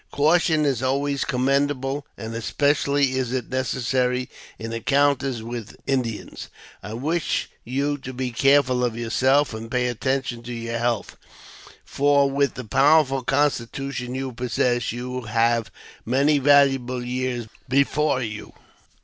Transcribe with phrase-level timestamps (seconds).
[0.09, 6.49] Caution is always commendable, and especially is it necessary in encounters with Indians.
[6.81, 11.17] I wish you to be careful of yourself, and pay attention to your health,
[11.85, 15.69] for, with the powerful constitution you possess, you have
[16.03, 18.53] many valuable years before you.